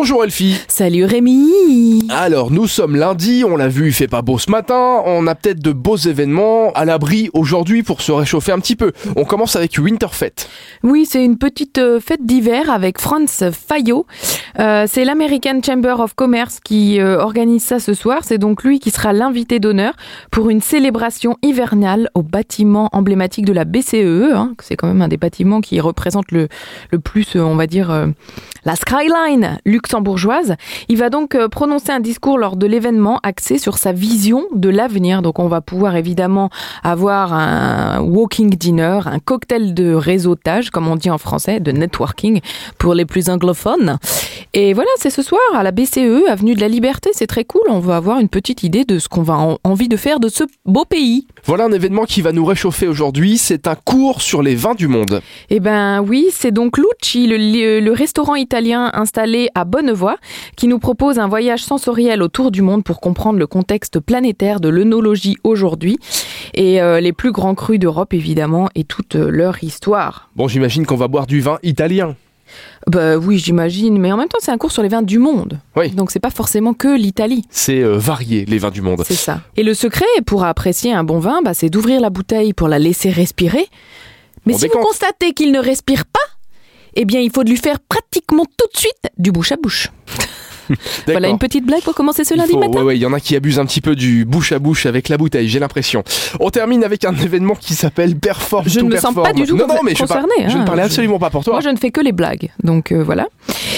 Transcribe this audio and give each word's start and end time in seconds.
Bonjour 0.00 0.22
Elfie. 0.22 0.54
Salut 0.68 1.04
Rémi 1.04 2.06
Alors 2.08 2.52
nous 2.52 2.68
sommes 2.68 2.94
lundi, 2.94 3.42
on 3.44 3.56
l'a 3.56 3.66
vu, 3.66 3.88
il 3.88 3.92
fait 3.92 4.06
pas 4.06 4.22
beau 4.22 4.38
ce 4.38 4.48
matin, 4.48 5.02
on 5.04 5.26
a 5.26 5.34
peut-être 5.34 5.58
de 5.58 5.72
beaux 5.72 5.96
événements 5.96 6.70
à 6.74 6.84
l'abri 6.84 7.30
aujourd'hui 7.32 7.82
pour 7.82 8.00
se 8.00 8.12
réchauffer 8.12 8.52
un 8.52 8.60
petit 8.60 8.76
peu. 8.76 8.92
On 9.16 9.24
commence 9.24 9.56
avec 9.56 9.76
Winterfest. 9.76 10.48
Oui, 10.84 11.04
c'est 11.04 11.24
une 11.24 11.36
petite 11.36 11.78
euh, 11.78 11.98
fête 11.98 12.24
d'hiver 12.24 12.70
avec 12.70 13.00
Franz 13.00 13.50
Fayot. 13.50 14.06
Euh, 14.60 14.86
c'est 14.88 15.04
l'American 15.04 15.60
Chamber 15.66 15.96
of 15.98 16.14
Commerce 16.14 16.60
qui 16.60 17.00
euh, 17.00 17.18
organise 17.18 17.64
ça 17.64 17.80
ce 17.80 17.92
soir. 17.92 18.20
C'est 18.22 18.38
donc 18.38 18.62
lui 18.62 18.78
qui 18.78 18.92
sera 18.92 19.12
l'invité 19.12 19.58
d'honneur 19.58 19.94
pour 20.30 20.48
une 20.48 20.60
célébration 20.60 21.36
hivernale 21.42 22.08
au 22.14 22.22
bâtiment 22.22 22.88
emblématique 22.92 23.46
de 23.46 23.52
la 23.52 23.64
BCE. 23.64 24.32
Hein. 24.32 24.54
C'est 24.62 24.76
quand 24.76 24.86
même 24.86 25.02
un 25.02 25.08
des 25.08 25.16
bâtiments 25.16 25.60
qui 25.60 25.80
représente 25.80 26.30
le, 26.30 26.46
le 26.92 27.00
plus, 27.00 27.34
on 27.34 27.56
va 27.56 27.66
dire, 27.66 27.90
euh, 27.90 28.06
la 28.64 28.76
skyline 28.76 29.58
luxembourgeoise. 29.64 30.56
Il 30.88 30.96
va 30.98 31.10
donc 31.10 31.34
euh, 31.34 31.48
prononcer 31.48 31.90
un 31.90 32.00
discours 32.00 32.38
lors 32.38 32.56
de 32.56 32.66
l'événement 32.66 33.20
axé 33.22 33.58
sur 33.58 33.78
sa 33.78 33.92
vision 33.92 34.44
de 34.54 34.68
l'avenir. 34.68 35.22
Donc 35.22 35.38
on 35.38 35.48
va 35.48 35.60
pouvoir 35.60 35.96
évidemment 35.96 36.50
avoir 36.82 37.32
un 37.32 38.00
walking 38.00 38.50
dinner, 38.56 39.00
un 39.06 39.18
cocktail 39.18 39.74
de 39.74 39.92
réseautage, 39.94 40.70
comme 40.70 40.88
on 40.88 40.96
dit 40.96 41.10
en 41.10 41.18
français, 41.18 41.60
de 41.60 41.72
networking 41.72 42.40
pour 42.78 42.94
les 42.94 43.04
plus 43.04 43.28
anglophones. 43.28 43.98
Et 44.54 44.72
voilà, 44.72 44.90
c'est 44.98 45.10
ce 45.10 45.22
soir 45.22 45.40
à 45.54 45.62
la 45.62 45.72
BCE, 45.72 46.26
avenue 46.28 46.54
de 46.54 46.60
la 46.60 46.68
Liberté. 46.68 47.10
C'est 47.12 47.26
très 47.26 47.44
cool. 47.44 47.62
On 47.68 47.80
va 47.80 47.96
avoir 47.96 48.18
une 48.18 48.28
petite 48.28 48.62
idée 48.62 48.84
de 48.84 48.98
ce 48.98 49.08
qu'on 49.08 49.22
va 49.22 49.34
en- 49.36 49.58
envie 49.64 49.88
de 49.88 49.96
faire 49.96 50.20
de 50.20 50.28
ce 50.28 50.44
beau 50.64 50.84
pays. 50.84 51.26
Voilà 51.44 51.64
un 51.64 51.72
événement 51.72 52.04
qui 52.04 52.22
va 52.22 52.32
nous 52.32 52.44
réchauffer 52.44 52.88
aujourd'hui, 52.88 53.38
c'est 53.38 53.66
un 53.66 53.74
cours 53.74 54.22
sur 54.22 54.42
les 54.42 54.54
vins 54.54 54.74
du 54.74 54.88
monde. 54.88 55.20
Eh 55.50 55.60
ben 55.60 56.00
oui, 56.00 56.26
c'est 56.32 56.50
donc 56.50 56.78
Lucci, 56.78 57.26
le, 57.28 57.90
restaurant 57.92 58.34
italien 58.34 58.47
installé 58.54 59.48
à 59.54 59.64
Bonnevoie, 59.64 60.16
qui 60.56 60.68
nous 60.68 60.78
propose 60.78 61.18
un 61.18 61.28
voyage 61.28 61.62
sensoriel 61.64 62.22
autour 62.22 62.50
du 62.50 62.62
monde 62.62 62.84
pour 62.84 63.00
comprendre 63.00 63.38
le 63.38 63.46
contexte 63.46 64.00
planétaire 64.00 64.60
de 64.60 64.68
l'œnologie 64.68 65.36
aujourd'hui 65.44 65.98
et 66.54 66.80
euh, 66.80 67.00
les 67.00 67.12
plus 67.12 67.32
grands 67.32 67.54
crus 67.54 67.78
d'Europe 67.78 68.14
évidemment 68.14 68.68
et 68.74 68.84
toute 68.84 69.16
euh, 69.16 69.28
leur 69.30 69.62
histoire. 69.62 70.30
Bon 70.36 70.48
j'imagine 70.48 70.86
qu'on 70.86 70.96
va 70.96 71.08
boire 71.08 71.26
du 71.26 71.40
vin 71.40 71.58
italien. 71.62 72.16
Bah 72.86 73.18
oui, 73.18 73.38
j'imagine, 73.38 73.98
mais 73.98 74.10
en 74.10 74.16
même 74.16 74.28
temps 74.28 74.38
c'est 74.40 74.50
un 74.50 74.56
cours 74.56 74.72
sur 74.72 74.82
les 74.82 74.88
vins 74.88 75.02
du 75.02 75.18
monde. 75.18 75.60
Oui. 75.76 75.90
Donc 75.90 76.10
c'est 76.10 76.20
pas 76.20 76.30
forcément 76.30 76.72
que 76.72 76.96
l'Italie. 76.96 77.44
C'est 77.50 77.82
euh, 77.82 77.98
varié 77.98 78.44
les 78.46 78.58
vins 78.58 78.70
du 78.70 78.80
monde. 78.80 79.02
C'est 79.04 79.14
ça. 79.14 79.40
Et 79.56 79.62
le 79.62 79.74
secret 79.74 80.06
pour 80.26 80.44
apprécier 80.44 80.92
un 80.92 81.04
bon 81.04 81.18
vin, 81.18 81.42
bah, 81.42 81.54
c'est 81.54 81.68
d'ouvrir 81.68 82.00
la 82.00 82.10
bouteille 82.10 82.54
pour 82.54 82.68
la 82.68 82.78
laisser 82.78 83.10
respirer. 83.10 83.66
Mais 84.46 84.54
On 84.54 84.58
si 84.58 84.68
vous 84.68 84.78
constatez 84.78 85.34
qu'il 85.34 85.52
ne 85.52 85.58
respire 85.58 86.06
pas, 86.06 86.17
eh 86.94 87.04
bien, 87.04 87.20
il 87.20 87.30
faut 87.30 87.42
lui 87.42 87.56
faire 87.56 87.78
pratiquement 87.80 88.44
tout 88.56 88.66
de 88.72 88.78
suite 88.78 89.10
du 89.18 89.32
bouche 89.32 89.52
à 89.52 89.56
bouche. 89.56 89.88
Voilà 91.06 91.28
une 91.28 91.38
petite 91.38 91.64
blague 91.64 91.80
pour 91.80 91.94
commencer 91.94 92.24
ce 92.24 92.34
Il 92.34 92.36
lundi 92.36 92.52
faut- 92.52 92.58
matin. 92.58 92.80
ouais, 92.80 92.82
ouais, 92.84 92.96
il 92.98 93.00
y 93.00 93.06
en 93.06 93.14
a 93.14 93.20
qui 93.20 93.34
abusent 93.34 93.58
un 93.58 93.64
petit 93.64 93.80
peu 93.80 93.96
du 93.96 94.26
bouche 94.26 94.52
à 94.52 94.58
bouche 94.58 94.84
avec 94.84 95.08
la 95.08 95.16
bouteille, 95.16 95.48
j'ai 95.48 95.58
l'impression. 95.60 96.04
On 96.40 96.50
termine 96.50 96.84
avec 96.84 97.06
un 97.06 97.14
événement 97.16 97.54
qui 97.54 97.72
s'appelle 97.72 98.14
Perform 98.16 98.64
Je 98.68 98.80
ne 98.80 98.90
me 98.90 98.98
sens 98.98 99.14
pas 99.14 99.32
du 99.32 99.46
tout 99.46 99.56
non, 99.56 99.66
non, 99.66 99.76
mais 99.82 99.92
je, 99.94 100.04
par- 100.04 100.08
concernée, 100.20 100.50
je 100.50 100.56
ne 100.58 100.62
hein. 100.62 100.64
parlais 100.66 100.82
Je- 100.82 100.86
absolument 100.88 101.18
pas 101.18 101.30
pour 101.30 101.42
toi. 101.42 101.54
Moi, 101.54 101.62
je 101.62 101.70
ne 101.70 101.78
fais 101.78 101.90
que 101.90 102.02
les 102.02 102.12
blagues. 102.12 102.50
Donc 102.62 102.92
euh, 102.92 103.02
voilà. 103.02 103.28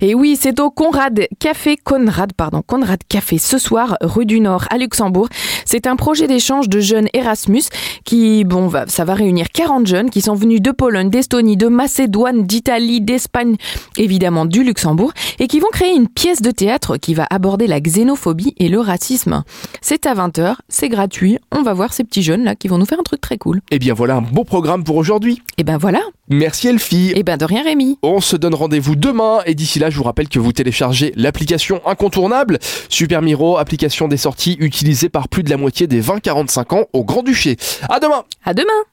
Et 0.00 0.14
oui, 0.14 0.36
c'est 0.40 0.60
au 0.60 0.70
Conrad 0.70 1.26
Café 1.38 1.76
Conrad, 1.76 2.32
pardon, 2.32 2.62
Conrad 2.66 3.00
Café 3.08 3.38
ce 3.38 3.58
soir, 3.58 3.96
rue 4.00 4.26
du 4.26 4.40
Nord 4.40 4.64
à 4.70 4.78
Luxembourg. 4.78 5.28
C'est 5.64 5.86
un 5.86 5.96
projet 5.96 6.26
d'échange 6.26 6.68
de 6.68 6.80
jeunes 6.80 7.08
Erasmus 7.12 7.62
qui, 8.04 8.44
bon, 8.44 8.68
va, 8.68 8.86
ça 8.88 9.04
va 9.04 9.14
réunir 9.14 9.46
40 9.52 9.86
jeunes 9.86 10.10
qui 10.10 10.20
sont 10.20 10.34
venus 10.34 10.60
de 10.60 10.70
Pologne, 10.70 11.10
d'Estonie, 11.10 11.56
de 11.56 11.68
Macédoine, 11.68 12.44
d'Italie, 12.44 13.00
d'Espagne, 13.00 13.56
évidemment 13.96 14.46
du 14.46 14.64
Luxembourg, 14.64 15.12
et 15.38 15.46
qui 15.46 15.60
vont 15.60 15.70
créer 15.72 15.94
une 15.94 16.08
pièce 16.08 16.42
de 16.42 16.50
théâtre 16.50 16.96
qui 16.96 17.14
va 17.14 17.26
aborder 17.30 17.66
la 17.66 17.80
xénophobie 17.80 18.54
et 18.58 18.68
le 18.68 18.80
racisme. 18.80 19.44
C'est 19.80 20.06
à 20.06 20.14
20h, 20.14 20.56
c'est 20.68 20.88
gratuit. 20.88 21.38
On 21.50 21.62
va 21.62 21.74
voir 21.74 21.92
ces 21.92 22.04
petits 22.04 22.22
jeunes 22.22 22.44
là 22.44 22.54
qui 22.54 22.68
vont 22.68 22.78
nous 22.78 22.86
faire 22.86 23.00
un 23.00 23.04
truc 23.04 23.20
très 23.20 23.38
cool. 23.38 23.60
Eh 23.70 23.78
bien 23.78 23.94
voilà 23.94 24.16
un 24.16 24.22
beau 24.22 24.44
programme 24.44 24.84
pour 24.84 24.96
aujourd'hui. 24.96 25.42
Et 25.58 25.64
ben 25.64 25.78
voilà. 25.78 26.00
Merci 26.32 26.68
Elfie. 26.68 27.12
Et 27.14 27.22
ben 27.22 27.36
de 27.36 27.44
rien 27.44 27.62
Rémi. 27.62 27.98
On 28.02 28.22
se 28.22 28.36
donne 28.36 28.54
rendez-vous 28.54 28.96
demain 28.96 29.40
et 29.44 29.54
d'ici 29.54 29.78
là, 29.78 29.90
je 29.90 29.98
vous 29.98 30.02
rappelle 30.02 30.30
que 30.30 30.38
vous 30.38 30.52
téléchargez 30.52 31.12
l'application 31.14 31.82
incontournable 31.86 32.58
Super 32.88 33.20
Miro, 33.20 33.58
application 33.58 34.08
des 34.08 34.16
sorties 34.16 34.56
utilisée 34.58 35.10
par 35.10 35.28
plus 35.28 35.42
de 35.42 35.50
la 35.50 35.58
moitié 35.58 35.86
des 35.86 36.00
20-45 36.00 36.74
ans 36.74 36.84
au 36.94 37.04
Grand-Duché. 37.04 37.58
À 37.90 38.00
demain 38.00 38.24
À 38.46 38.54
demain. 38.54 38.72